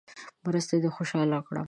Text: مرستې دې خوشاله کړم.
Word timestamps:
مرستې 0.43 0.75
دې 0.83 0.89
خوشاله 0.95 1.39
کړم. 1.47 1.59